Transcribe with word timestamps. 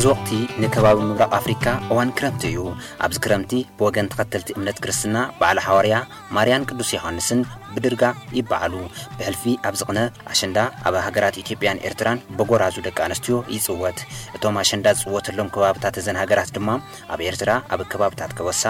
እዚ 0.00 0.08
ወቅቲ 0.10 0.30
ንከባቢ 0.60 0.98
ምብራቕ 1.06 1.28
ኣፍሪካ 1.38 1.64
እዋን 1.92 2.10
ክረምቲ 2.18 2.42
እዩ 2.50 2.58
ኣብዚ 3.04 3.16
ክረምቲ 3.24 3.52
ብወገን 3.78 4.08
ተኸተልቲ 4.12 4.48
እምነት 4.54 4.78
ክርስትና 4.84 5.16
ባዕሊ 5.40 5.58
ሓዋርያ 5.66 5.96
ማርያን 6.36 6.66
ቅዱስ 6.68 6.90
የኮንስን 6.94 7.40
ብድርጋ 7.74 8.02
ይበዓሉ 8.38 8.74
ብሕልፊ 9.18 9.42
ኣብ 9.68 9.74
ዝቕነ 9.80 9.98
ኣሸንዳ 10.32 10.56
ኣብ 10.88 10.94
ሃገራት 11.06 11.36
ኢጵያን 11.42 11.80
ኤርትራን 11.88 12.18
በጎራዙ 12.38 12.76
ደቂ 12.86 12.98
ኣንስትዮ 13.06 13.36
ይፅወት 13.54 13.98
እቶም 14.36 14.56
ኣሸንዳ 14.62 14.86
ዝፅወተሎም 14.98 15.50
ከባብታት 15.54 15.96
ዘ 16.06 16.16
ሃገራት 16.22 16.50
ድማ 16.56 16.68
ኣብ 17.14 17.20
ኤርትራ 17.28 17.50
ኣብ 17.74 17.80
ከባብታት 17.92 18.32
ከወሳ 18.38 18.62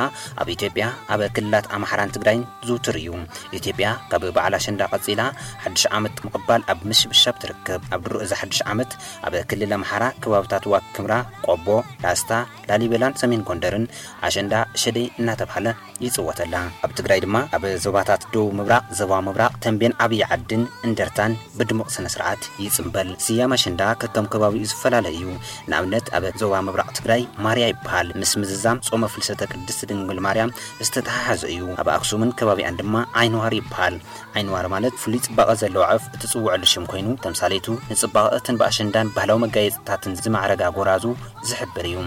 ኣብ 0.42 0.48
ኢጵያ 0.54 0.86
ኣብ 1.14 1.20
ክልላት 1.36 1.66
ኣምሓራን 1.78 2.12
ትግራይን 2.16 2.42
ዝውትር 2.68 2.96
እዩ 3.02 3.10
ኢትጵያ 3.58 3.88
ካብ 4.12 4.24
በዓል 4.38 4.56
ኣሸንዳ 4.60 4.82
ቀፂላ 4.94 5.20
ሓዱሽ 5.64 5.84
ዓመት 5.98 6.14
ምቅባል 6.27 6.62
ኣብ 6.74 6.80
ምሽብሻ 6.92 7.22
ትርክብ 7.44 7.82
ኣብ 7.96 8.05
ድ 8.12 8.22
እዚ 8.24 8.32
ሓዱሽ 8.41 8.60
ዓመት 8.74 8.91
ኣብ 9.28 9.34
ክልል 9.52 9.74
ኣምሓራ 9.78 10.05
ከባብታት 10.22 10.64
ዋክምራ 10.74 11.12
ቆቦ 11.46 11.66
ዳእስታ 12.05 12.32
ላሊቤላን 12.69 13.16
ሰሜን 13.22 13.44
ጎንደርን 13.48 13.86
ኣሸንዳ 14.28 14.55
ሸደይ 14.84 15.06
እናተባሃለ 15.20 15.66
ይፅወተላ 16.06 16.55
ኣብ 16.84 16.91
ትግራይ 17.00 17.20
ድማ 17.27 17.36
ኣብ 17.56 17.64
ዘባታት 17.86 18.22
ደ 18.34 18.46
ብ 18.60 18.69
ዞባ 18.98 19.12
መብራቅ 19.26 19.52
ተንቤን 19.64 19.92
ዓብይ 20.04 20.22
ዓድን 20.34 20.62
እንደርታን 20.86 21.32
ብድሙቕ 21.58 21.86
ስነስርዓት 21.96 22.42
ይፅምበል 22.62 23.08
ስያም 23.24 23.52
ኣሸንዳ 23.56 23.82
ከቶም 24.02 24.26
ከባቢኡ 24.32 24.62
ዝፈላለዩ 24.70 25.16
እዩ 25.20 25.34
ንኣብነት 25.70 26.06
ኣበ 26.18 26.24
ዞባ 26.40 26.54
መብራቅ 26.66 26.88
ትግራይ 26.98 27.22
ማርያ 27.44 27.66
ይበሃል 27.72 28.08
ምስ 28.20 28.32
ምዝዛም 28.40 28.80
ፆመ 28.88 29.02
ፍልሰተ 29.16 29.40
ቅድስ 29.52 29.78
ድንግል 29.90 30.20
ማርያም 30.26 30.54
ዝተተሓሓዘ 30.86 31.42
እዩ 31.54 31.62
ኣብ 31.82 31.88
ኣክሱምን 31.96 32.32
ከባቢያን 32.40 32.78
ድማ 32.80 32.94
ዓይንዋር 33.20 33.54
ይበሃል 33.60 33.96
ዓይንዋር 34.36 34.66
ማለት 34.74 34.96
ፍሉይ 35.02 35.22
ፅባቐ 35.27 35.50
ዘለዋ 35.62 35.84
ዕፍ 35.98 36.04
እቲ 36.14 36.22
ፅውዖ 36.32 36.52
ልሽም 36.64 36.84
ኮይኑ 36.92 37.08
ተምሳሌይቱ 37.27 37.69
ንፅባቐትን 37.92 38.58
ብኣሸንዳን 38.62 39.12
ባህላዊ 39.19 39.38
መጋየፅታትን 39.47 40.19
ዝማዕረጋ 40.25 40.62
ጎራዙ 40.78 41.06
ዝሕብር 41.50 41.86
እዩ 41.92 41.98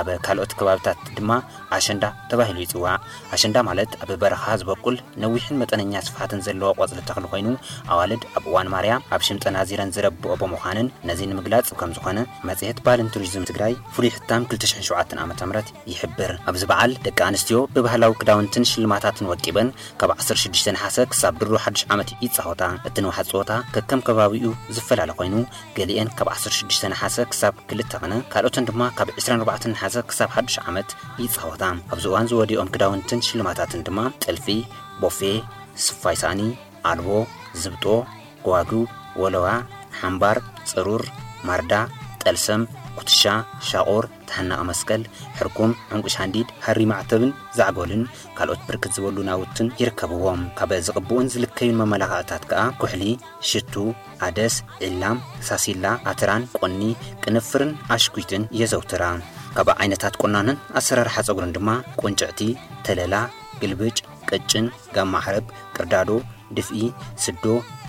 ኣብ 0.00 0.08
ካልኦት 0.26 0.52
ከባቢታት 0.58 0.98
ድማ 1.18 1.30
ኣሸንዳ 1.78 2.04
ተባሂሉ 2.30 2.58
ይፅዋዕ 2.66 2.96
ኣሸንዳ 3.34 3.56
ማለት 3.70 3.90
ኣብ 4.02 4.10
በረኻ 4.24 4.44
ዝበቁል 4.62 4.96
ነዊሕን 5.24 5.58
መጠነኛ 5.64 5.94
ስፋሓእ 6.08 6.30
ዘለዎ 6.46 6.68
ቆፅልተክሊ 6.80 7.26
ኮይኑ 7.32 7.48
ኣዋልድ 7.92 8.22
ኣብ 8.38 8.44
እዋን 8.50 8.68
ማርያ 8.74 8.92
ኣብ 9.14 9.22
ሽምጠ 9.28 9.44
ናዚረን 9.56 9.90
ዝረብኦ 9.94 10.32
ብምዃንን 10.40 10.88
ነዚ 11.08 11.20
ንምግላፅ 11.30 11.68
ከም 11.80 11.90
ዝኾነ 11.96 12.18
መጽሄት 12.48 12.78
ባልንቱሪዝም 12.86 13.46
ትግራይ 13.50 13.74
ፍሉይ 13.96 14.10
ሕታም 14.16 14.42
27 14.54 15.14
ዓ 15.22 15.26
ምት 15.30 15.68
ይሕብር 15.92 16.32
ኣብዚ 16.50 16.62
በዓል 16.72 16.92
ደቂ 17.06 17.18
ኣንስትዮ 17.30 17.58
ብባህላዊ 17.76 18.14
ክዳውንትን 18.22 18.68
ሽልማታትን 18.72 19.28
ወቂበን 19.32 19.70
ካብ 20.02 20.12
16ሓሰ 20.28 20.96
ክሳብ 21.12 21.34
ድሩ 21.42 21.52
ሓዱሽ 21.64 21.84
ዓመት 21.96 22.10
ይፃወታ 22.24 22.62
እቲ 22.90 22.96
ንዋሓት 23.06 23.28
ፆወታ 23.32 23.52
ከከም 23.74 24.00
ከባቢኡ 24.08 24.46
ዝፈላለ 24.76 25.10
ኮይኑ 25.20 25.34
ገሊአን 25.78 26.10
ካብ 26.18 26.30
16ሓሰ 26.36 27.16
ክሳብ 27.32 27.54
2ል 27.76 27.80
ክነ 28.02 28.12
ካልኦቶን 28.32 28.68
ድማ 28.70 28.82
ካብ 28.98 29.08
24 29.24 29.76
ሓሰ 29.82 29.96
ክሳብ 30.10 30.28
1ዱሽ 30.38 30.56
ዓመት 30.70 30.90
ይፀወታ 31.24 31.62
ኣብዚ 31.94 32.04
እዋን 32.12 32.28
ዝወዲኦም 32.30 32.70
ክዳውንትን 32.74 33.24
ሽልማታትን 33.28 33.84
ድማ 33.88 33.98
ጠልፊ 34.24 34.46
ቦፌ 35.02 35.20
ስፋይ 35.84 36.16
ሳኒ 36.22 36.40
ኣልቦ 36.90 37.08
ዝብጦ 37.62 37.84
ጓዋግ 38.46 38.70
ወለዋ 39.22 39.46
ሓምባር 40.02 40.38
ፅሩር 40.70 41.02
ማርዳ 41.48 41.72
ጠልሰም 42.22 42.62
ኩትሻ 42.98 43.22
ሻቆር 43.68 44.04
ተሓናቕ 44.28 44.60
መስቀል 44.70 45.02
ሕርኩም 45.36 45.70
ዕንቁሻንዲድ 45.94 46.48
ሃሪ 46.66 46.78
ማዕተብን 46.90 47.30
ዛዕገልን 47.58 48.02
ካልኦት 48.36 48.60
ብርክት 48.68 48.92
ዝበሉናውትን 48.96 49.68
ይርከብዎም 49.80 50.42
ካበ 50.58 50.72
ዝቕቡኡን 50.86 51.30
ዝልከዩን 51.34 51.78
መመላክዕታት 51.82 52.42
ከዓ 52.50 52.60
ኩሕሊ 52.80 53.04
ሽቱ 53.50 53.74
ኣደስ 54.28 54.56
ዒላም 54.84 55.18
ሳሲላ 55.48 55.84
ኣትራን 56.12 56.44
ቆኒ 56.58 56.80
ቅንፍርን 57.24 57.72
ኣሽኩትን 57.96 58.44
የዘውትራ 58.62 59.04
ካብ 59.56 59.70
ዓይነታት 59.80 60.14
ቆናንን 60.24 60.60
ኣሰራርሓ 60.80 61.16
ፀጉርን 61.28 61.54
ድማ 61.58 61.70
ቁንጭዕቲ 62.02 62.40
ተለላ 62.86 63.14
ግልብጭ 63.62 63.96
ዕጭን 64.36 64.66
ጋ 64.96 65.04
ማሕረብ 65.14 65.46
ቅርዳዶ 65.76 66.10
ድፍኢ 66.56 66.80
ስዶ 67.24 67.44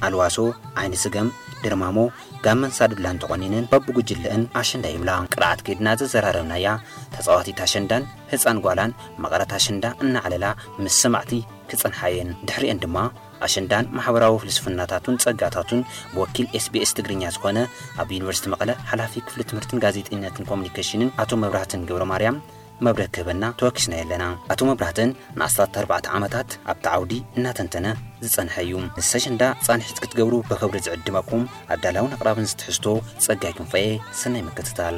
ኣልዋሶ 0.07 0.37
ዓይኒስገም 0.81 1.27
ድርማሞ 1.63 1.97
ጋ 2.45 2.53
መንሳድድላ 2.61 3.07
እንተቆኒንን 3.13 3.67
በቢጉጅለአን 3.73 4.41
ኣሸንዳ 4.61 4.85
ይብላ 4.93 5.11
ቅርዓት 5.33 5.59
ከይድና 5.65 5.87
ዘዘራረብናያ 5.99 6.67
ተፃዋቲት 7.15 7.59
ኣሸንዳን 7.65 8.07
ህፃን 8.31 8.57
ጓላን 8.65 8.95
መቐረት 9.25 9.51
ኣሸንዳ 9.57 9.85
እናዓለላ 10.05 10.45
ምስ 10.85 10.95
ሰማዕቲ 11.03 11.31
ክፀንሓ 11.71 12.01
እየን 12.13 12.31
ድሕሪአን 12.47 12.81
ድማ 12.85 12.97
ኣሸንዳን 13.47 13.85
ማሕበራዊ 13.97 14.35
ፍልስፍናታቱን 14.43 15.21
ፀጋታቱን 15.25 15.81
ብወኪል 16.15 16.47
ኤስቢስ 16.59 16.93
ትግርኛ 16.99 17.23
ዝኮነ 17.37 17.59
ኣብ 18.03 18.09
ዩኒቨርስቲ 18.17 18.47
መቐለ 18.55 18.71
ሓላፊ 18.91 19.13
ክፍሊ 19.27 19.41
ትምህርትን 19.51 19.81
ጋዜጠነትን 19.85 20.49
ኮሙኒኬሽንን 20.51 21.11
ኣቶ 21.23 21.31
መብራህትን 21.43 21.87
ግብሮማርያም 21.91 22.37
መብረ 22.85 23.03
ክህበና 23.16 23.45
ተወኪስና 23.59 23.94
የለና 23.99 24.23
ኣቶ 24.53 24.59
ኣብራህትን 24.73 25.09
ንኣስታ 25.39 25.61
4ርዕተ 25.83 26.05
ዓመታት 26.17 26.49
ኣብቲ 26.71 26.85
ዓውዲ 26.95 27.13
እናተንተነ 27.38 27.85
ዝፀንሐ 28.27 28.55
እዩ 28.66 28.73
ንተሸንዳ 28.88 29.41
ጻንሒት 29.67 30.01
ክትገብሩ 30.03 30.33
ብክብሪ 30.51 30.77
ዝዕድመኩም 30.89 31.45
ኣዳላዊን 31.75 32.16
ኣቕራብን 32.17 32.49
ዝትሕዝቶ 32.51 32.88
ጸጋይ 33.25 33.55
ኩንፈኤ 33.61 33.88
ስና 34.22 34.35
መክትታል 34.49 34.97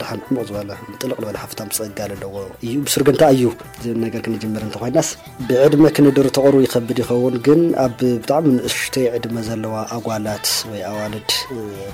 ድሓን 0.00 0.20
ዕሙቅ 0.28 0.44
ዝበ 0.50 0.56
ጥልቅ 1.00 1.16
በ 1.24 1.28
ሓፍታ 1.42 1.60
ጋል 1.98 2.12
ዎ 2.34 2.44
እዩ 2.66 2.74
ምስርግንታይ 2.84 3.32
እዩ 3.38 3.46
ብ 3.58 3.96
ነገር 4.04 4.20
ክንጀምር 4.26 4.62
እንተኮናስ 4.68 5.08
ብዕድመ 5.48 5.84
ክንድሪ 5.96 6.28
ተቕርቡ 6.38 6.60
ይከብድ 6.66 6.98
ይኸውን 7.02 7.36
ግን 7.48 7.60
ኣብ 7.86 7.98
ብጣዕሚ 8.22 8.46
ንእሽተይ 8.58 9.06
ዕድመ 9.18 9.36
ዘለዋ 9.48 9.74
ኣጓላት 9.98 10.48
ወይ 10.72 10.82
ኣዋልድ 10.92 11.30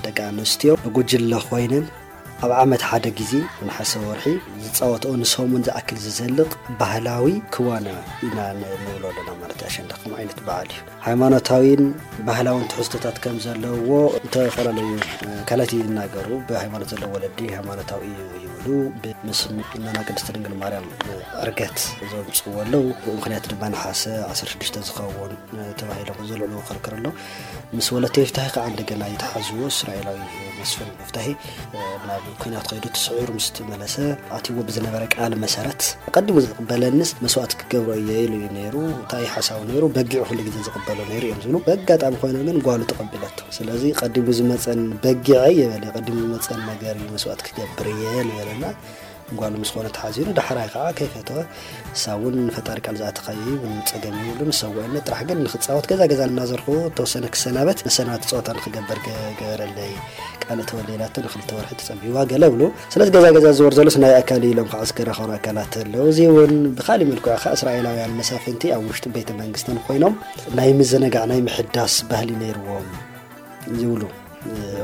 ደቂ 0.05 0.17
ኣንስትዮ 0.31 0.73
ብጉጅለ 0.85 1.31
ኮይንን 1.49 1.85
ካብ 2.43 2.51
ዓመት 2.61 2.81
ሓደ 2.89 3.05
ግዜ 3.17 3.33
ንሓሰ 3.67 3.91
ወርሒ 4.07 4.25
ዝፃወትኦ 4.63 5.11
ንሰምን 5.19 5.61
ዝኣክል 5.65 5.97
ዝዘልቕ 6.05 6.49
ባህላዊ 6.79 7.25
ክዋነ 7.53 7.85
ኢናንብሎ 8.27 9.03
ኣለና 9.11 9.29
እ 9.67 9.71
ሸንዳከ 9.75 10.01
ይነት 10.23 10.39
ሃል 10.47 10.67
እዩ 10.73 10.79
ሃማኖታዊ 11.05 11.65
ባህላዊ 12.27 12.59
ትሕዝቶታት 12.71 13.17
ከምዘለዎ 13.23 13.89
ዝተፈላለዩ 14.25 14.91
ካለቲ 15.51 15.71
ዝናገሩ 15.87 16.27
ብሃይማኖት 16.49 16.89
ዘለ 16.93 17.03
ወለዲ 17.13 17.39
ሃማኖታዊ 17.57 18.01
እዩ 18.25 18.41
ይብሉ 18.45 18.65
ምስመቅንስትን 19.29 20.37
እንግልማርያም 20.39 20.89
ዕርገት 21.43 21.77
ምፅዎ 22.29 22.53
ኣለዉ 22.65 22.85
ምክንያት 23.19 23.47
ድማ 23.53 23.63
ሓሰ 23.85 24.03
16 24.35 24.81
ዝኸውን 24.89 25.33
ተሂሎ 25.81 26.09
ዘልዕዎ 26.31 26.61
ክርክር 26.71 26.95
ሎ 27.05 27.15
ምስ 27.79 27.89
ወለቲይፍታ 27.97 28.39
ከዓ 28.55 28.65
ንደና 28.75 29.03
ይተሓዝዎ 29.15 29.61
እስራኤላዊ 29.75 30.19
ፍታ 31.09 31.17
ብ 32.23 32.27
ኮናት 32.41 32.65
ከይዱ 32.69 32.85
ትስዑር 32.95 33.29
ምስ 33.37 33.45
ትመለሰ 33.57 33.95
ኣትዎ 34.37 34.55
ብዝነበረ 34.67 35.03
ቃል 35.15 35.33
መሰረት 35.43 35.81
ቀዲሞ 36.15 36.35
ዝቕበለንስ 36.45 37.09
መስዋእት 37.23 37.53
ክገብሮ 37.59 37.89
እየ 38.01 38.11
ዩ 38.23 38.41
ሩ 38.75 38.75
እታይ 39.03 39.25
ሓሳቡ 39.35 39.61
ሩ 39.83 39.91
በጊዒ 39.97 40.21
ሉ 40.39 40.47
ግዜ 40.47 40.57
ዝቅበሉ 40.67 40.99
ሩ 41.21 41.23
እዮም 41.29 41.39
ዝብ 41.45 41.55
ብኣጋጣሚ 41.67 42.13
ኮይኑ 42.23 42.35
ግን 42.49 42.59
ጓሉ 42.67 42.81
ተቐቢለት 42.91 43.37
ስለዚ 43.57 43.83
ቀዲሞ 44.01 44.27
ዝመፀን 44.39 44.81
በጊዐ 45.05 45.41
የበለ 45.61 45.95
ዲ 46.05 46.09
ዝመፀን 46.19 46.61
ነገርመስዋእት 46.71 47.43
ክገብር 47.47 47.87
እየ 47.95 48.05
ዘለና 48.37 48.63
እጓ 49.33 49.43
ዝኮነ 49.67 49.87
ሓዚኑ 50.01 50.27
ዳሕራይከ 50.37 50.75
ከይፈወ 50.97 51.37
ሳብ 52.03 52.21
እን 52.29 52.37
ፈጣሪ 52.55 52.77
ዝኣተኸ 52.99 53.27
ፀገምብንሰውራሕ 53.89 55.21
ግን 55.29 55.37
ንክፃወት 55.45 55.85
ገዛገዛ 55.91 56.21
ናዘክቡ 56.39 56.65
ተወሰ 56.97 57.13
ክሰናበት 57.35 57.79
ሰና 57.97 58.09
ፀወታ 58.31 58.47
ክገበር 58.65 58.97
ገበረለይ 59.39 59.93
ል 60.57 60.61
ተወሌላ 60.69 61.03
ክተወርሒ 61.33 61.71
ፀቢዋ 61.89 62.15
ብ 62.55 62.59
ስለዚ 62.93 63.07
ገዛገዛ 63.15 63.47
ዝበሩ 63.59 63.71
ዘሎናይ 63.87 64.13
ኣካ 64.21 64.29
ኢሎም 64.51 64.67
ዝረከብሩ 64.91 65.29
ኣካላት 65.37 65.73
ኣው 66.01 66.05
እዚ 66.13 66.19
ን 66.53 66.57
ብካእ 66.77 66.97
ልክ 67.17 67.27
እስራኤላውያን 67.57 68.13
መሳፊንቲ 68.19 68.63
ኣብ 68.77 68.83
ውሽጢ 68.91 69.05
ቤተመንግስት 69.17 69.67
ኮይኖም 69.87 70.15
ናይ 70.59 70.71
ምዘነጋዕ 70.81 71.23
ናይ 71.33 71.41
ምሕዳስ 71.47 71.95
ባህሊ 72.11 72.29
ዎም 72.71 72.89
ዝብሉ 73.79 74.03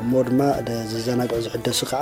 እሞ 0.02 0.12
ድማ 0.28 0.42
ዝዘናግዑ 0.92 1.38
ዝሕደሱ 1.46 1.80
ከ 1.90 1.94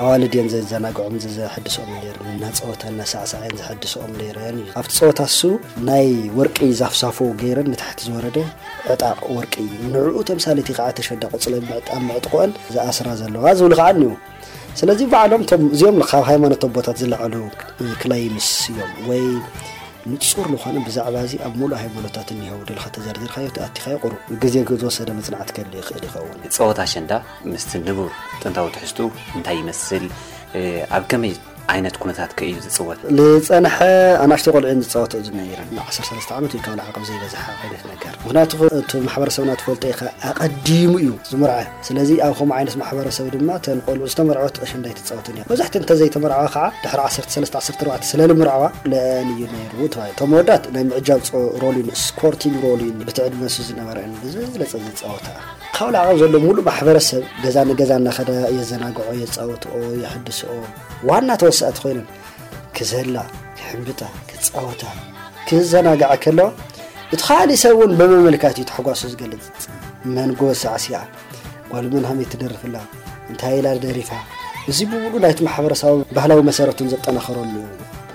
ኣዋሊድዮን 0.00 0.46
ዘዘናግዖም 0.52 1.14
ዘሕድስኦም 1.36 1.90
ረ 2.12 2.18
እናፀወታ 2.32 2.82
ናሳዕሳን 2.98 3.42
ዘሕድስኦም 3.60 4.12
ረአን 4.36 4.56
እዩ 4.62 4.68
ኣብቲ 4.80 4.90
ፀወታ 5.00 5.20
ሱ 5.38 5.50
ናይ 5.88 6.06
ወርቂ 6.38 6.56
ዘፍሳፍ 6.80 7.18
ገይረን 7.40 7.68
ንታሕቲ 7.72 8.00
ዝወረደ 8.08 8.38
ዕጣቅ 8.94 9.18
ወርቂዩ 9.38 9.72
ንዕኡ 9.94 10.16
ተምሳሌ 10.30 10.56
እቲ 10.64 10.70
ከዓ 10.78 10.88
ተሸዳቁፅለ 11.00 11.54
ምዕጥቁኦን 12.08 12.50
ዝኣስራ 12.76 13.08
ዘለዋ 13.22 13.44
ዝብሉ 13.60 13.72
ከዓኒ 13.80 14.02
ስለዚ 14.80 15.00
በዕሎም 15.12 15.42
እዚኦምካብ 15.74 16.22
ሃይማኖቶም 16.30 16.72
ቦታት 16.78 16.96
ዝላዕሉ 17.02 17.34
ክላይምስ 18.02 18.48
እዮምወ 18.74 19.20
ንፅፅር 20.10 20.46
ንኳኑ 20.54 20.76
ብዛዕባ 20.86 21.16
እዚ 21.26 21.34
ኣብ 21.46 21.52
ሙሉእ 21.60 21.78
ሃይማኖታት 21.82 22.28
እንሄው 22.34 22.58
ደልካ 22.68 22.84
ተዘርዝርካዮትኣቲካ 22.96 23.84
ይቁሩብ 23.94 24.20
ግዜ 24.42 24.54
ዝወሰደ 24.82 25.08
መፅናዕቲ 25.18 25.50
ከል 25.56 25.72
ይኽእል 25.80 26.04
ይኸውን 26.08 26.40
ፀወታ 26.56 26.78
ኣሸንዳ 26.86 27.10
ምስቲ 27.52 27.72
ንቡ 27.86 27.98
ጥንታዊ 28.40 28.66
ትሕዝቱ 28.76 28.98
እንታይ 29.36 29.56
ይመስል 29.62 30.04
ኣብ 30.96 31.04
ከመይ 31.10 31.34
ዓይነት 31.72 31.94
ኩነታት 32.02 32.30
እዩ 32.46 32.52
ዝፅወት 32.64 32.98
ንፀንሐ 33.18 33.78
ኣናሽተ 34.22 34.46
ቆልዑን 34.54 34.80
ዝፃወትኦ 34.86 35.18
ዝመር 35.26 35.46
13ዓመት 35.84 36.52
ወካብ 36.56 36.80
ዓቀቢ 36.86 37.02
ዘይበዝሓ 37.10 37.42
ይነት 37.66 37.82
ነገር 37.92 38.14
ምክንያቱ 38.24 38.98
ማሕበረሰብና 39.06 39.52
ትፈል 39.60 39.78
ኢከ 39.90 40.00
ኣቀዲሙ 40.30 40.90
እዩ 41.02 41.10
ዝምርዐ 41.30 41.56
ስለዚ 41.88 42.10
ኣብ 42.26 42.34
ከም 42.38 42.50
ይነት 42.62 42.76
ማሕበረሰብ 42.82 43.26
ድማ 43.34 43.50
ንቆልዑ 43.78 44.02
ዝተመርት 44.12 44.56
ሽንዳይ 44.72 44.94
ተፃወት 45.00 45.26
እ 45.30 45.34
መብዛሕት 45.50 45.74
እተ 45.82 45.90
ዘይተመርዕ 46.02 46.40
ከ 46.54 46.66
ድ 46.82 46.86
11 46.94 48.10
ስለዝምርዕዋ 48.10 48.62
ለአእዩ 48.92 49.40
ሩ 49.78 49.88
ቶመወዳት 50.20 50.64
ናይ 50.76 50.84
ምዕጃብሊ 50.88 51.88
ስፖርቲ 52.06 52.42
ሮሊ 52.64 52.82
ብትዕድ 53.08 53.34
መስ 53.42 53.56
ዝነበረ 53.70 53.96
ዝለፀ 54.52 54.72
ዝፃወታ 55.00 55.26
ካብ 55.76 55.88
ዝዓቐቢ 55.92 56.16
ዘሎ 56.26 56.36
ሙሉእ 56.46 56.64
ማሕበረሰብ 56.68 57.22
ገዛ 57.44 57.56
ንገዛ 57.68 57.90
እናኸዳ 58.00 58.30
የዘናግዖ 58.56 59.08
የፃወትኦ 59.20 59.74
የሃድሶኦ 60.00 60.56
ዋና 61.10 61.28
ተወስ 61.40 61.58
ትኮይ 61.76 61.94
ክዘላ 62.76 63.16
ክሕምብጣ 63.58 64.00
ክፀወታ 64.30 64.82
ክዘናግዓ 65.48 66.12
ከሎ 66.24 66.40
እቲ 67.14 67.20
ካሊእ 67.28 67.60
ሰብእውን 67.62 67.92
ብመምልካትእዩ 67.98 68.64
ተሓጓሶ 68.70 69.00
ዝገልፅ 69.12 69.44
መንጎዝ 70.16 70.62
ዓሲ 70.74 70.86
ጓልምን 71.70 72.04
ከመይት 72.08 72.30
ትደርፍላ 72.34 72.76
እንታይ 73.30 73.54
ኢላ 73.60 73.66
ደሪፋ 73.84 74.10
እዚ 74.70 74.78
ብምሉ 74.90 75.14
ናይቲ 75.24 75.38
ማሕበረሰብ 75.48 75.94
ባህላዊ 76.16 76.40
መሰረቱን 76.50 76.90
ዘጠናክረሉዩ 76.92 77.56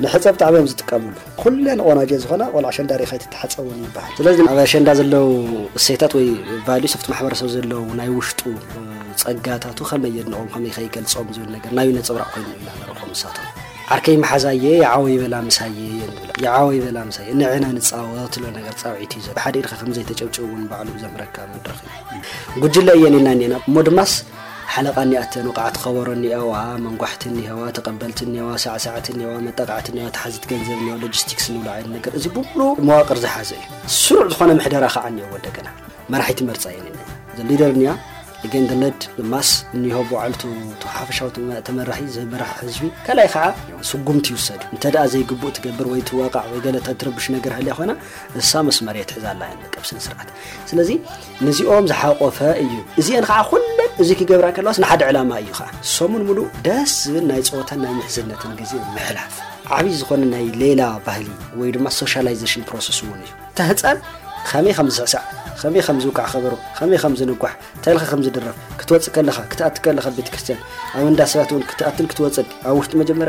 ንሕፃ 0.04 0.24
ብጣዕሚ 0.36 0.54
እዮም 0.58 0.68
ዝጥቀምሉ 0.72 1.14
ኩሉ 1.42 1.56
ንቆና 1.78 2.00
ዝኮና 2.24 2.44
ቆ 2.54 2.58
ሸንዳ 2.78 2.92
ርኢካ 3.02 3.14
ተሓፀብን 3.34 3.80
ይበሃል 3.86 4.12
ስለ 4.18 4.28
ኣብ 4.54 4.60
ሸንዳ 4.74 4.88
ዘለዉ 5.00 5.24
እሴታት 5.78 6.14
ወይ 6.18 6.28
ቫሉሰብቲ 6.68 7.06
ማሕበረሰብ 7.12 7.48
ዘለዉ 7.56 7.80
ናይ 8.00 8.10
ውሽጡ 8.18 8.42
ፀጋታቱ 9.22 9.80
ከመየንኦም 9.90 10.48
ከይ 10.54 10.68
ከይገልፆም 10.78 11.28
ዝብል 11.38 11.56
ገ 11.64 11.74
ናዊነፅብራቅ 11.80 12.30
ኮይኑናም 12.36 13.16
ሳ 13.22 13.34
ዓርከ 13.96 14.06
መሓዛ 14.24 14.46
እየ 14.58 14.68
ዓወይበላ 14.94 15.36
ምሳየወይ 15.50 16.80
በላ 16.86 16.98
ሳየ 17.18 17.30
ንና 17.42 17.64
ንፃወል 17.78 18.18
ውዒትእዩሓደ 18.96 19.56
ድ 19.66 19.68
ከዘይተጨብጭቡ 19.82 20.48
ን 20.64 20.66
ሉ 20.88 20.98
ዘረከ 21.04 21.36
ድረክ 21.66 21.82
ጉጅለ 22.64 22.88
እየናናድስ 23.00 24.14
ሓለቃ 24.74 24.98
እ 25.10 25.14
ዓ 25.20 25.70
ተከበሮ 25.76 26.08
እኒአዋ 26.18 26.52
መንጓሕቲ 26.86 27.24
እኒሄዋ 27.34 27.60
ተቀበልቲ 27.78 28.20
እኒሄዋ 28.30 28.50
ሳዕሰዓት 28.64 29.08
ዋ 29.30 29.34
ጠቃዕት 29.60 29.88
ዋ 30.02 30.10
ሓዚት 30.24 30.44
ገንዘብ 30.52 30.80
ሎጂስቲክስ 31.04 31.46
ንብየ 31.56 32.02
እዚ 32.20 32.26
ብሉ 32.38 32.60
መዋቅር 32.90 33.18
ዝሓዘ 33.24 33.50
እዩ 33.60 33.66
ስሩዕ 34.02 34.28
ዝኮነ 34.34 34.52
ሕደራ 34.66 34.86
ከዓ 34.96 35.04
እኒአ 35.14 35.26
ወደገና 35.36 35.68
መራሒቲ 36.14 36.40
መርፃ 36.52 36.64
የሊደር 37.40 37.74
ገንለድ 38.60 39.00
ብማስ 39.18 39.50
እሆሉሓፈሻዊ 39.78 41.30
ተመራሒ 41.68 42.04
ዘ 42.16 42.22
ህዝቢ 42.60 42.84
ካይ 43.08 43.28
ከ 43.34 43.38
ስጉምቲ 43.90 44.26
ይውሰድ 44.34 44.62
እ 44.76 44.78
እተ 44.78 44.86
ዘይግቡእ 45.14 45.52
ትገብር 45.58 45.88
ወይ 45.94 46.02
ዋቃዕ 46.20 46.46
ወ 46.56 46.62
ትርብሽ 47.02 47.26
ነገር 47.36 47.54
ሃ 47.58 47.60
ኮና 47.80 47.92
ሳመስ 48.52 48.80
መሬት 48.90 49.12
ሕዛ 49.18 49.26
ላ 49.42 49.50
ስርዓት 50.08 50.30
ስለዚ 50.72 50.90
ነዚኦም 51.48 51.88
ዝሓቆፈ 51.94 52.40
እዩ 52.64 52.74
እዚ 53.04 53.10
እዚ 54.04 54.10
ክገብረ 54.20 54.46
ከለዋስ 54.56 54.78
ንሓደ 54.82 55.02
ዕላማ 55.10 55.32
እዩ 55.42 55.50
ከ 55.58 55.60
ሰሙን 55.96 56.24
ሙሉእ 56.28 56.50
ደስ 56.68 56.92
ዝብል 57.04 57.26
ናይ 57.30 57.42
ፀወታን 57.50 57.80
ናይ 57.84 57.94
ምሕዝነትን 58.00 58.54
ግዜ 58.60 58.72
ምህላፍ 58.96 59.34
ዓብይ 59.78 59.96
ዝኾነ 60.02 60.22
ናይ 60.34 60.46
ሌላ 60.62 60.82
ባህሊ 61.06 61.28
ወይ 61.60 61.70
ድማ 61.78 61.86
ሶሻላይዜሽን 62.00 62.64
ፕሮስ 62.70 62.88
ውን 63.08 63.20
እዩ 63.26 63.32
ተህፃን 63.58 63.98
ከመይ 64.50 64.74
ከምዝስዕሳዕ 64.78 65.24
ከመይ 65.62 65.82
ከምዝውቃዕ 65.86 66.26
በሮ 66.44 66.54
ከመይ 66.78 66.98
ከዝንጓሕ 67.04 67.54
እንታይልካ 67.78 68.04
ከዝድረፍ 68.16 68.58
ክወፅእ 68.80 69.12
ክ 69.14 70.14
ቤተክርስያን 70.18 70.60
ኣብ 70.98 71.06
ንዳ 71.14 71.22
ሰባት 71.32 71.50
ን 71.62 71.64
ክትት 71.70 71.98
ክወፅ 72.18 72.38
ኣብ 72.70 72.76
ውጢ 72.80 72.92
ጀ 73.08 73.12
ም 73.20 73.22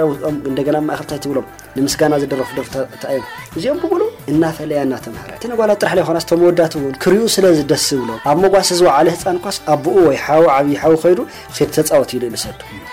ናማእከልታት 0.76 1.24
ብሎም 1.30 1.46
ንምስና 1.76 2.12
ዝድረፍ 2.22 2.50
ደታ 2.56 3.04
እዮም 3.14 3.26
እዚኦም 3.58 3.78
ብሉ 3.92 4.02
እናፈለያ 4.32 4.80
እናተማሃረ 4.88 5.32
ጓላት 5.60 5.78
ጥራሕላኮስ 5.84 6.26
ወዳውን 6.46 6.92
ክርኡ 7.02 7.22
ስለዝደስ 7.36 7.84
ዝብሎ 7.92 8.10
ኣብ 8.30 8.36
ሞጓስ 8.44 8.70
ዝዕለ 8.80 9.06
ህፃን 9.16 9.38
ኳስ 9.46 9.58
ኣብኡ 9.74 9.96
ወይ 10.08 10.18
ሓዊ 10.24 10.70
ብይ 11.04 11.16
ይ 11.60 11.70
ተፃወትሉንሰ 11.76 12.44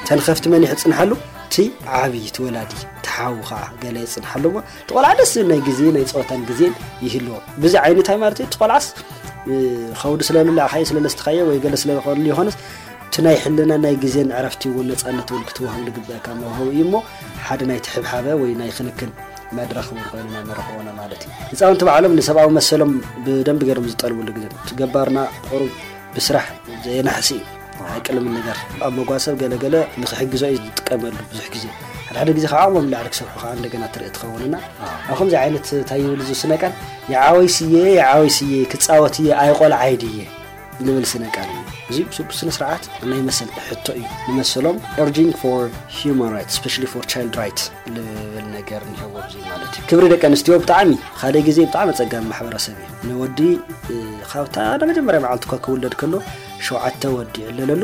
ተንከፍቲ 0.08 0.46
መሕ 0.56 0.74
ፅንሐሉ 0.84 1.12
ቲ 1.54 1.66
ዓብይ 1.98 2.26
ት 2.36 2.38
ወላዲ 2.46 2.72
ተሓዉከ 3.06 3.50
ገ 3.84 3.86
ይፅንሓሉ 4.06 4.46
ተቆልዓ 4.88 5.10
ደስብይዜናይ 5.20 6.06
ፀወታን 6.14 6.42
ግዜ 6.50 6.62
ይህልዎብዚ 7.06 7.74
ይነታማቆልዓስ 7.92 8.86
ከውዲ 10.02 10.22
ስለዕሓይ 10.30 10.84
ስለለስተኸየ 10.90 11.40
ወይ 11.50 11.58
ገለ 11.64 11.76
ስለዝኮኑሉ 11.84 12.26
ይኮነስ 12.32 12.56
እቲ 13.08 13.16
ናይ 13.26 13.36
ሕልና 13.44 13.72
ናይ 13.86 13.96
ግዜን 14.04 14.30
ዕረፍቲውን 14.38 14.88
ነፃነት 14.92 15.30
እን 15.38 15.44
ክትውህም 15.48 15.82
ዝግበአካ 15.88 16.26
መውህቡ 16.42 16.68
እዩ 16.74 16.82
ሞ 16.94 16.96
ሓደ 17.48 17.60
ናይቲሕብሓበ 17.72 18.26
ወይ 18.42 18.52
ናይ 18.62 18.70
ክንክን 18.78 19.12
መድረክመረክቦ 19.58 20.78
ማለት 21.02 21.22
እዩ 21.24 21.54
ንፃውቲ 21.62 21.82
በዕሎም 21.90 22.16
ንሰብኣዊ 22.20 22.50
መሰሎም 22.58 22.94
ብደንብ 23.26 23.62
ገይሮም 23.70 23.90
ዝጠልብሉ 23.92 24.28
ግዜ 24.38 24.46
ትገባርና 24.70 25.20
ቁሩም 25.50 25.72
ብስራሕ 26.16 26.48
ዘየናሕሲ 26.88 27.30
እዩ 27.80 27.90
ኣቅልም 27.98 28.28
ንገር 28.38 28.60
ኣብ 28.88 28.94
መጓሰብ 29.02 29.36
ገለገለ 29.44 29.76
ንክሕግዞ 30.04 30.42
እዩ 30.54 30.60
ዝጥቀመሉ 30.70 31.16
ብዙሕ 31.34 31.46
ግዜ 31.58 31.66
ሓደ 32.20 32.30
ግዜ 32.36 32.46
ካብ 32.52 32.68
ቅመ 32.76 32.82
ላዕሪ 32.92 33.08
ክሰርሑ 33.14 33.32
ካ 33.42 33.46
እንደና 33.56 33.86
ትርኢ 33.94 34.08
ትኸውንና 34.16 34.56
ኣብ 35.12 35.16
ከምዚ 35.20 35.34
ይነት 35.48 35.68
እንታይ 35.80 36.02
ብል 36.12 36.22
ስነቃን 36.42 36.74
ዓወይስየ 37.30 37.74
ወይስየ 38.22 38.54
ክፃወት 38.72 39.16
የ 39.26 39.30
ኣይቆል 39.44 39.74
ዓይድ 39.82 40.04
የ 40.20 40.22
ዝብል 40.88 41.06
ስነቃን 41.12 41.50
እዩ 41.56 41.58
እዚ 41.92 42.00
ስነስርዓት 42.40 42.84
ናይ 43.12 43.22
መሰል 43.30 43.50
ሕቶ 43.68 43.86
እዩ 44.00 44.06
ንመስሎም 44.30 44.78
ዝብል 48.00 48.48
ነገር 48.58 48.82
እዩ 48.90 49.04
ክብሪ 49.90 50.06
ደቂ 50.16 50.22
ኣንስትዮ 50.32 50.56
ብጣዕሚ 50.64 50.92
ካደ 51.20 51.36
ግዜ 51.50 51.58
ብጣዕሚ 51.70 51.90
ፀጋሚ 52.02 52.26
ማሕበረሰብ 52.32 52.76
እ 52.84 53.08
ንወዲ 53.12 53.40
ካመጀመርያ 54.32 55.20
መዓልትኳ 55.28 55.54
ክውለድ 55.68 55.96
ከሎ 56.02 56.14
ሸውዓተ 56.68 57.02
ወዲ 57.18 57.36
ዕለለሉ 57.52 57.84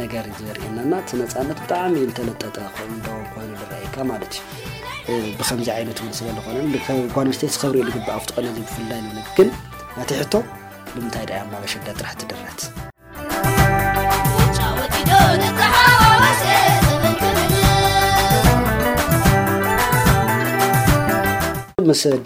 ነገር 0.00 0.24
ዘርእየናና 0.40 0.92
ነፃነት 1.20 1.50
ብጣዕሚ 1.64 1.94
ንተለጠጠ 2.10 2.56
ኮይኑ 3.34 3.50
ዝኣካ 3.66 3.96
ማለት 4.10 4.34
እዩ 5.12 5.24
ብከምዚ 5.38 5.68
ዓይነት 5.76 5.98
ውን 6.02 6.12
ስለዝኮነ 6.18 6.78
ኳተ 7.14 7.46
ዝከብርኡ 7.54 7.86
ዝግባ 7.96 8.08
ኣጥቀ 8.20 8.36
ፍላል 8.74 9.06
ግን 9.36 9.48
ኣቲ 10.02 10.10
ሕቶ 10.20 10.34
ንምንታይ 10.94 11.26
ኣማበሸጋ 11.42 11.86
ጥራሕቲ 12.00 12.22
ድረትስ 12.32 12.66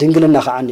ድንግልና 0.01 0.37
ከዓል 0.47 0.67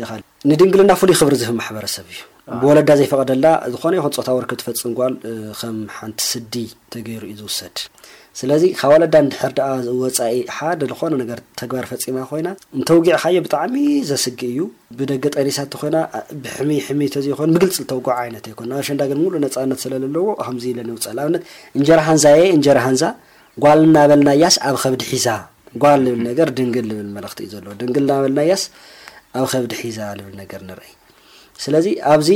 ንድንግል 0.51 0.81
ና 0.89 0.93
ፍሉይ 1.01 1.15
ክብሪ 1.19 1.35
ዝፍ 1.41 1.49
ማሕበረሰብ 1.59 2.05
እዩ 2.11 2.19
ብወለዳ 2.61 2.89
ዘይፈቐደላ 2.99 3.45
ዝኾነ 3.73 3.93
ይኹን 3.97 4.11
ፆወታ 4.15 4.29
ወርክብ 4.37 4.57
ትፈፅም 4.61 4.91
ጓል 4.99 5.13
ከም 5.59 5.77
ሓንቲ 5.95 6.19
ስዲ 6.31 6.53
ተገይሩ 6.93 7.23
ዩ 7.31 7.35
ዝውሰድ 7.39 7.77
ስለዚ 8.39 8.63
ካብ 8.79 8.91
ወለዳ 8.93 9.15
ንድሕር 9.27 9.53
ኣ 9.67 9.69
ወፃኢ 10.01 10.35
ሓደ 10.57 10.81
ዝኮነ 10.91 11.13
ነገር 11.23 11.39
ተግባር 11.61 11.85
ፈፂማ 11.91 12.17
ኮይና 12.31 12.49
ንተውጊዕ 12.79 13.15
ካዮ 13.23 13.37
ብጣዕሚ 13.45 13.75
ዘስጊ 14.09 14.39
እዩ 14.51 14.59
ብደገ 14.99 15.23
ጠኒሳ 15.35 15.57
እተ 15.67 15.73
ኮይና 15.83 15.97
ብሕሚይሕሚ 16.43 16.99
ተ 17.15 17.23
ዘይኮይኑ 17.27 17.49
ምግልፅል 17.57 17.87
ተውግዓ 17.91 18.15
ዓይነት 18.23 18.45
ኣይኮ 18.51 18.59
ኣሸንዳግን 18.81 19.19
ምሉእ 19.25 19.41
ነፃነት 19.45 19.81
ስለዘለዎ 19.85 20.25
ከምዚ 20.47 20.65
ኢለን 20.73 20.91
ይውፅል 20.93 21.19
ኣብነት 21.25 21.43
እንጀራ 21.79 21.99
ሃንዛ 22.09 22.25
የ 22.41 22.43
እንጀራ 22.57 22.77
ሃንዛ 22.87 23.03
ጓል 23.65 23.81
እና 23.89 23.97
በልና 24.11 24.29
ያስ 24.43 24.57
ኣብ 24.69 24.77
ከብድሒዛ 24.83 25.27
ጓል 25.85 26.01
ዝብል 26.09 26.21
ነገር 26.29 26.47
ድንግል 26.59 26.87
ዝብል 26.95 27.09
መለክቲ 27.17 27.39
እዩ 27.45 27.49
ዘለዎ 27.57 27.73
ድንግል 27.81 28.05
ና 28.11 28.13
በልና 28.25 28.39
ያስ 28.51 28.63
ኣብ 29.35 29.45
ከብዲ 29.51 29.71
ሒዛ 29.81 29.97
ዝብል 30.19 30.35
ነገር 30.41 30.61
ንርአ 30.69 30.85
ስለዚ 31.63 31.85
ኣብዚ 32.13 32.29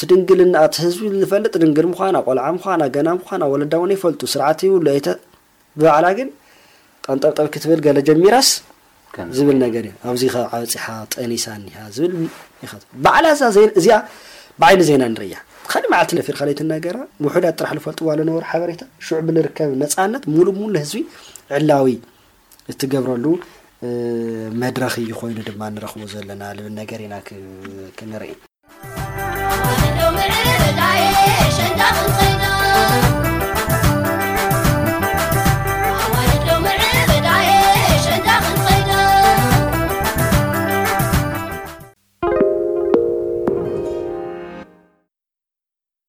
ቲ 0.00 0.06
ድንግል 0.10 0.40
ህዝቢ 0.82 1.00
ዝፈልጥድንግል 1.22 1.86
ምኳና 1.92 2.16
ቆልዓ 2.26 2.44
ምኳና 2.56 2.82
ገና 2.96 3.08
ምኳና 3.20 3.42
ወለዳውነ 3.52 3.90
ይፈልጡ 3.96 4.20
ስርዓት 4.34 4.58
ይብሉ 4.66 4.86
ተ 5.06 5.14
ብባዕላ 5.78 6.06
ግን 6.18 6.28
ቀንጠብጠብ 7.06 7.46
ክትብል 7.54 7.80
ገለ 7.86 7.98
ጀሚራስ 8.08 8.50
ዝብል 9.36 9.56
ነገር 9.64 9.84
እዩ 9.88 9.94
ኣብዚ 10.10 10.22
ከብ 10.34 10.44
ዓበፂሓ 10.58 10.84
ጠኒሳኒሃ 11.14 11.76
ዝብል 11.96 12.12
በዓላ 13.04 13.24
እዚኣ 13.80 13.96
ብዓይኒ 14.62 14.80
ዜና 14.88 15.02
ንርያ 15.14 15.34
ካደእ 15.70 15.90
መዓልቲ 15.94 16.12
ለፊርካለት 16.18 16.60
ነገራ 16.74 16.96
ውሕዳ 17.24 17.44
ጥራሕ 17.58 17.72
ዝፈልጡዋለነበሩ 17.82 18.42
ሓበሬታ 18.52 18.82
ሽዕቢ 19.06 19.28
ዝርከብ 19.38 19.72
ነፃነት 19.82 20.22
ሙሉ 20.34 20.46
ሙሉ 20.60 20.72
ህዝቢ 20.84 21.00
ዕላዊ 21.56 21.88
እትገብረሉ 22.72 23.24
መድረኽ 24.62 24.92
እዩ 25.02 25.10
ኮይኑ 25.20 25.36
ድማ 25.48 25.62
ንረኽቦ 25.74 26.00
ዘለና 26.14 26.42
ነገር 26.80 27.00
ኢና 27.06 27.14
ክንርኢ 27.96 28.32